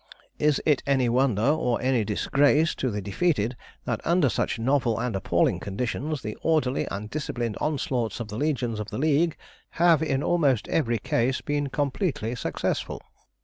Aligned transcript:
"Is 0.39 0.59
it 0.65 0.81
any 0.87 1.09
wonder, 1.09 1.43
or 1.45 1.79
any 1.79 2.03
disgrace, 2.03 2.73
to 2.73 2.89
the 2.89 3.03
defeated, 3.03 3.55
that 3.85 4.01
under 4.03 4.29
such 4.29 4.57
novel 4.57 4.97
and 4.99 5.15
appalling 5.15 5.59
conditions 5.59 6.23
the 6.23 6.35
orderly 6.41 6.87
and 6.89 7.07
disciplined 7.07 7.55
onslaughts 7.61 8.19
of 8.19 8.27
the 8.27 8.35
legions 8.39 8.79
of 8.79 8.89
the 8.89 8.97
League 8.97 9.37
have 9.77 10.01
in 10.01 10.23
almost 10.23 10.67
every 10.69 10.97
case 10.97 11.41
been 11.41 11.67
completely 11.67 12.33
successful? 12.33 13.03